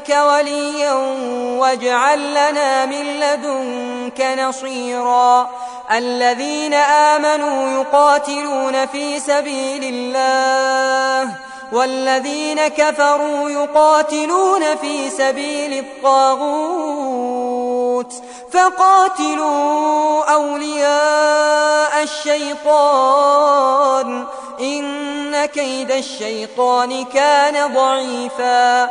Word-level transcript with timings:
لدنك 0.00 0.16
وليا 0.26 0.92
واجعل 1.58 2.30
لنا 2.30 2.86
من 2.86 3.20
لدنك 3.20 4.20
نصيرا. 4.38 5.50
الذين 5.92 6.74
آمنوا 6.74 7.80
يقاتلون 7.80 8.86
في 8.86 9.20
سبيل 9.20 9.84
الله 9.84 11.34
والذين 11.72 12.68
كفروا 12.68 13.50
يقاتلون 13.50 14.76
في 14.76 15.10
سبيل 15.10 15.78
الطاغوت. 15.78 17.00
فقاتلوا 18.52 20.24
أولياء 20.24 22.02
الشيطان 22.02 23.40
إن 24.60 25.46
كيد 25.46 25.90
الشيطان 25.90 27.04
كان 27.04 27.74
ضعيفا. 27.74 28.90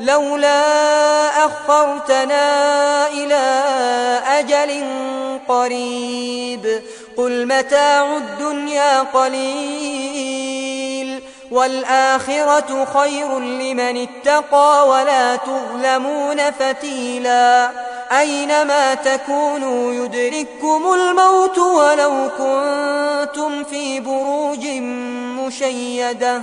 لولا 0.00 1.46
أخرتنا 1.46 3.08
إلى 3.08 3.70
أجل 4.26 4.84
قريب 5.48 6.82
قل 7.16 7.46
متاع 7.46 8.16
الدنيا 8.16 9.00
قليل 9.00 10.56
والآخرة 11.50 12.84
خير 12.94 13.38
لمن 13.38 14.08
اتقى 14.08 14.88
ولا 14.88 15.36
تظلمون 15.36 16.50
فتيلا 16.50 17.70
أينما 18.18 18.94
تكونوا 18.94 19.92
يدرككم 19.92 20.92
الموت 20.94 21.58
ولو 21.58 22.30
كنتم 22.38 23.64
في 23.64 24.00
بروج 24.00 24.66
مشيدة 25.46 26.42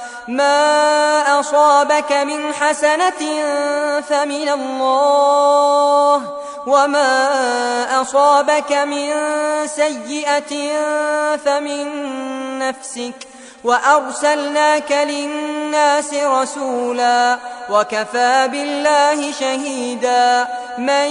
ما 0.27 1.39
أصابك 1.39 2.11
من 2.11 2.53
حسنة 2.53 3.21
فمن 4.01 4.49
الله 4.49 6.41
وما 6.67 8.01
أصابك 8.01 8.71
من 8.71 9.13
سيئة 9.67 10.53
فمن 11.37 11.87
نفسك 12.59 13.30
وأرسلناك 13.63 14.91
للناس 14.91 16.13
رسولا 16.13 17.37
وكفى 17.69 18.47
بالله 18.51 19.31
شهيدا 19.31 20.47
من 20.77 21.05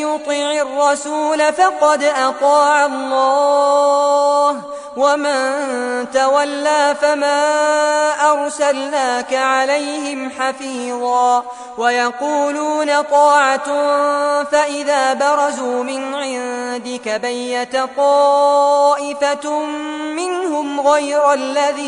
يطع 0.00 0.52
الرسول 0.52 1.52
فقد 1.52 2.02
أطاع 2.02 2.86
الله 2.86 4.62
ومن 4.96 6.10
تولى 6.10 6.96
فما 7.00 7.42
أرسلناك 8.32 9.34
عليهم 9.34 10.30
حفيظا 10.30 11.44
ويقولون 11.78 13.02
طاعة 13.02 13.66
فإذا 14.44 15.14
برزوا 15.14 15.82
من 15.82 16.14
عندك 16.14 17.08
بيت 17.08 17.76
طائفة 17.96 19.58
منهم 20.16 20.80
غير 20.80 21.32
الذي 21.32 21.87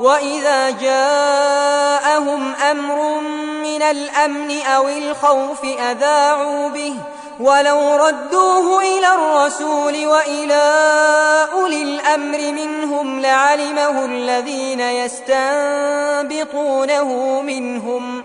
وإذا 0.00 0.70
جاءهم 0.70 2.54
أمر 2.54 3.20
من 3.62 3.82
الأمن 3.82 4.62
أو 4.62 4.88
الخوف 4.88 5.64
أذاعوا 5.64 6.68
به 6.68 6.94
ولو 7.40 7.96
ردوه 7.96 8.80
إلى 8.80 9.14
الرسول 9.14 10.06
وإلى 10.06 10.62
أولي 11.52 11.82
الأمر 11.82 12.52
منهم 12.52 13.20
لعلمه 13.20 14.04
الذين 14.04 14.80
يستنبطونه 16.30 16.60
منهم 17.42 18.24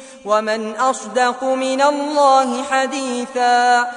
ومن 0.25 0.75
أصدق 0.75 1.43
من 1.43 1.81
الله 1.81 2.63
حديثا 2.63 3.87